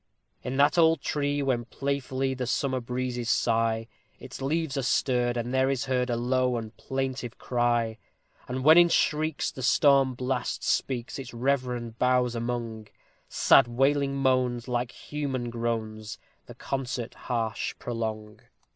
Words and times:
In 0.41 0.57
that 0.57 0.79
old 0.79 0.99
tree 1.01 1.43
when 1.43 1.65
playfully 1.65 2.33
the 2.33 2.47
summer 2.47 2.79
breezes 2.81 3.29
sigh, 3.29 3.85
Its 4.17 4.41
leaves 4.41 4.75
are 4.75 4.81
stirred, 4.81 5.37
and 5.37 5.53
there 5.53 5.69
is 5.69 5.85
heard 5.85 6.09
a 6.09 6.15
low 6.15 6.57
and 6.57 6.75
plaintive 6.75 7.37
cry; 7.37 7.99
And 8.47 8.63
when 8.63 8.79
in 8.79 8.89
shrieks 8.89 9.51
the 9.51 9.61
storm 9.61 10.15
blast 10.15 10.63
speaks 10.63 11.19
its 11.19 11.35
reverend 11.35 11.99
boughs 11.99 12.33
among, 12.33 12.87
Sad 13.29 13.67
wailing 13.67 14.15
moans, 14.15 14.67
like 14.67 14.89
human 14.91 15.51
groans, 15.51 16.17
the 16.47 16.55
concert 16.55 17.13
harsh 17.13 17.75
prolong. 17.77 18.39